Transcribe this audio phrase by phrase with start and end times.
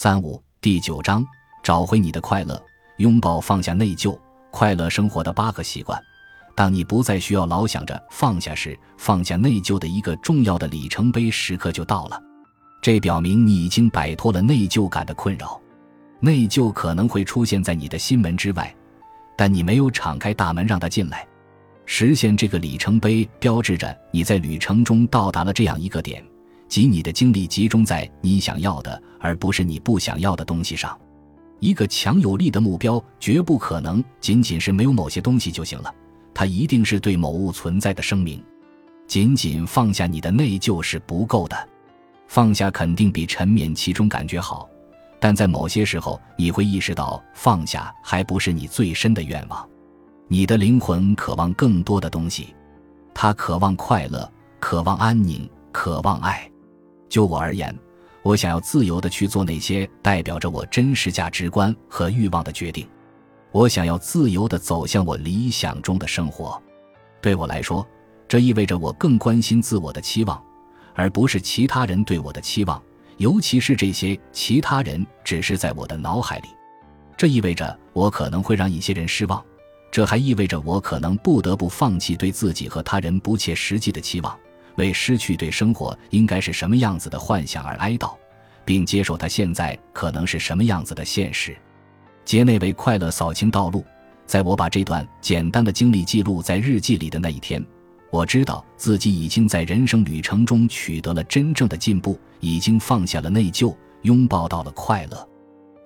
[0.00, 1.26] 三五第九章，
[1.60, 2.64] 找回你的快乐，
[2.98, 4.16] 拥抱放下内疚，
[4.52, 6.00] 快乐生活的八个习惯。
[6.54, 12.22] 当你不再需要老想着放下时，放下内疚的一个重要的里程碑时刻就到了。
[12.80, 15.60] 这表明你已经摆脱了内疚感的困扰。
[16.20, 18.72] 内疚可能会出现在你的心门之外，
[19.36, 21.26] 但你没有敞开大门让它进来。
[21.86, 26.24] 实现这个里程碑，标志着你在旅程中到达了这样一个点，
[26.68, 30.96] 即你的精力集中在你想要的，而不是你不想要的东西上。
[31.60, 35.92] 一个强有力的目标，绝不可能仅仅是没有某些东西就行了，
[36.32, 38.40] 它一定是对某物存在的声明。
[39.08, 41.68] 仅仅放下你的内疚是不够的，
[42.28, 44.68] 放下肯定比沉湎其中感觉好。
[45.18, 49.68] 但在某些时候，你会意识到放下还不是你最深的愿望。
[50.28, 52.54] 你的灵魂渴望更多的东西，
[53.12, 56.48] 它渴望快乐，渴望安宁，渴望爱。
[57.08, 57.74] 就我而言，
[58.22, 62.86] 我想要自由的去做那些代表着我真实价值观和欲望的决定。
[63.50, 66.62] 我想要自由的走向我理想中的生活。
[67.20, 67.86] 对我来说，
[68.28, 70.42] 这意味着我更关心自我的期望，
[70.94, 72.80] 而不是其他人对我的期望。
[73.16, 76.48] 尤其是这些其他人只是在我的脑海里，
[77.16, 79.44] 这意味着我可能会让一些人失望，
[79.90, 84.38] 这还意味着我可能不得不放弃对自己和他人不切实际的期望，
[84.78, 88.16] 为失去对生活应该是什么样子的幻想而哀悼，
[88.64, 91.54] 并接受它现在可能是什么样子的现实。
[92.24, 93.84] 杰内为快乐扫清道路，
[94.24, 97.62] 在我把这段简单的经历记录在日记里的那一天。
[98.10, 105.28] 我知道自己已经在人生旅程中取得了真正的进步，已经放下了内疚，拥抱到了快乐。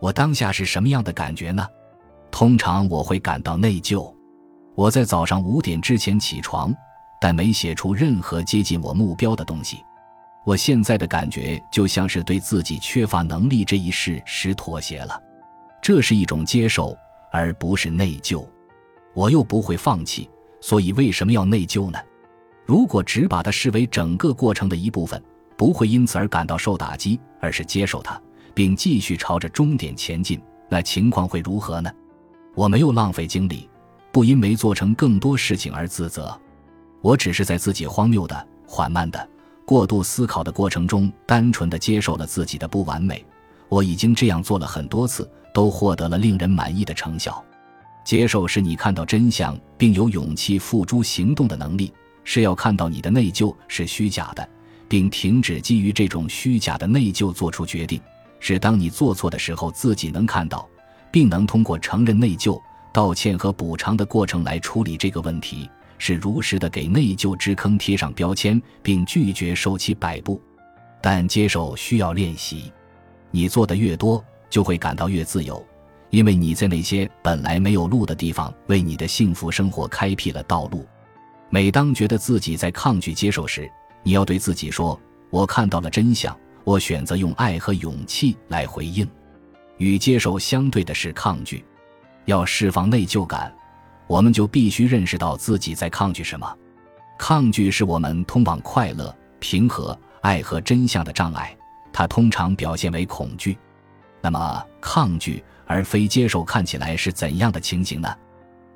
[0.00, 1.66] 我当下是什么样的感觉呢？
[2.30, 4.12] 通常我会感到内疚。
[4.74, 6.74] 我在早上五点之前起床，
[7.20, 9.84] 但没写出任何接近我目标的东西。
[10.44, 15.22] 我现在的感觉就像是对自己缺乏能力这一事实妥协了。
[15.82, 16.96] 这是一种接受，
[17.30, 18.44] 而不是内疚。
[19.14, 20.28] 我又不会放弃，
[20.60, 21.98] 所以为什么要内疚呢？
[22.64, 25.22] 如果只把它视为整个过程的一部分，
[25.56, 28.20] 不会因此而感到受打击，而是接受它，
[28.54, 31.90] 并继续朝着终点前进，那情况会如何呢？
[32.54, 33.68] 我没有浪费精力，
[34.10, 36.38] 不因没做成更多事情而自责，
[37.00, 39.28] 我只是在自己荒谬的、缓慢的、
[39.64, 43.24] 过度思考的过程中，单纯的接受了自己的不完美。
[43.68, 47.42] 我已经这样做了很多次，都获得了令人满意的成效。
[48.04, 51.92] 接受是你看到真相，并有勇气付诸行动的能力。
[52.22, 54.46] 是要看到你的内疚是虚假的，
[54.88, 58.00] 并停止基于这种虚假的内疚做出决定。
[58.40, 60.68] 是当你做错的时候，自己能看到，
[61.10, 62.60] 并能通过承认内疚、
[62.92, 65.68] 道歉和补偿的过程来处理这个问题。
[66.00, 70.40] 是如实的给内疚之坑贴上标签，并拒绝受其摆布。
[71.00, 72.72] 但接受需要练习，
[73.30, 75.64] 你做的越多，就会感到越自由，
[76.08, 80.86] 因为你在那些本来没有路的地方，为你的幸福生活开辟了道路。
[81.50, 83.70] 每当觉得自己在抗拒接受时，
[84.02, 86.34] 你要对自己说：“我看到了真相，
[86.64, 89.06] 我选择用爱和勇气来回应。”
[89.78, 91.64] 与接受相对的是抗拒。
[92.26, 93.52] 要释放内疚感，
[94.10, 96.58] 我们就必须认识到自己在抗拒什么。
[97.16, 101.56] 抗拒是我们通往快乐、平和、爱和真相的障碍，
[101.92, 103.56] 它通常表现为恐惧。
[104.20, 108.12] 那么，抗拒而非接受看起来是怎样的情形呢？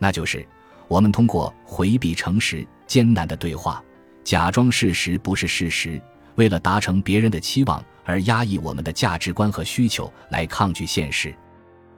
[0.00, 0.44] 那就是。
[0.88, 3.80] 我们通过回避诚实、艰难的对话，
[4.24, 6.02] 假装事实不是事实，
[6.34, 11.32] 为了达成别人的期望而压抑我们的价值观和需求，来抗拒现实。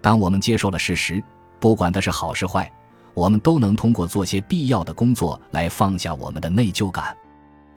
[0.02, 1.24] 当我们接受了事实，
[1.58, 2.70] 不管它是好是坏，
[3.14, 7.16] 我们都能通过做些必要的工作来放下我们的内疚感。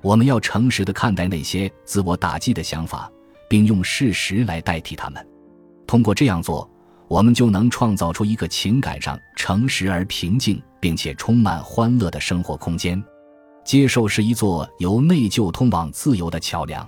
[0.01, 3.12] 我们要诚实的看待那些自我打击的想法，
[3.50, 5.28] 并用事实来代替他们。
[5.88, 6.69] 通过这样做。
[7.07, 13.02] 我们就能创造出一个情感上诚实而平静，并且充满欢乐的生活空间。
[13.63, 16.88] 接受是一座由内疚通往自由的桥梁，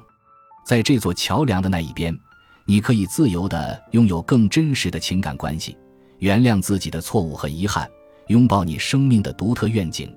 [0.66, 2.18] 在这座桥梁的那一边，
[2.66, 5.78] 你可以自由地拥有更真实的情感关系，
[6.18, 7.88] 原谅自己的错误和遗憾，
[8.28, 10.14] 拥抱你生命的独特愿景。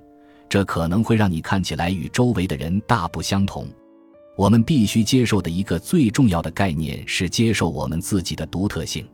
[0.49, 3.67] 这可能会让你看起来与周围的人大不相同。
[4.35, 9.07] 我们必须接受的一个最重要的概念是接受我们自己的独特性。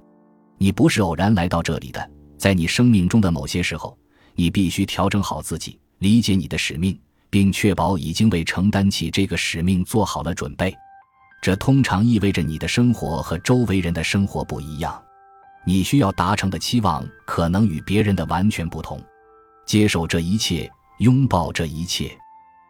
[0.58, 3.96] 你不是偶然来到这里的，在你生命中的某些时候，
[4.34, 6.98] 你必须调整好自己，理解你的使命，
[7.30, 10.74] 并确保已经为承担起这个使命做好了准备。
[11.40, 15.00] 这通常意味着你的生活和周围人的生活不一样，
[15.68, 19.04] 你需要达成的期望可能与别人的完全不同。
[19.66, 22.18] 接受这一切，拥抱这一切，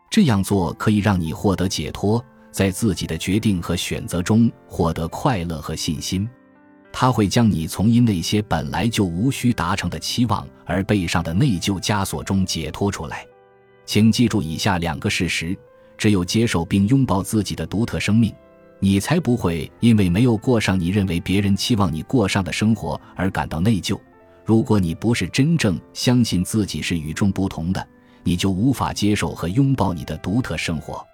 [0.10, 6.28] 这样做可以让你获得解脱，在自己的决定和选择中获得快乐和信心。
[6.92, 13.24] 它会将你从因那些本来就无需达成的期望而背上的内疚枷锁中解脱出来。
[13.86, 15.56] 请记住以下两个事实：
[16.00, 18.34] 只有接受并拥抱自己的独特生命，
[18.80, 24.00] 你才不会因为没有过上你认为别人期望你过上的生活而感到内疚。
[24.46, 27.88] 如果你不是真正相信自己是与众不同的，
[28.24, 31.06] 你就无法接受和拥抱你的独特生活。